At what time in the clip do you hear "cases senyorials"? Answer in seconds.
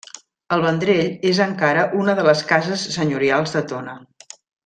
2.53-3.55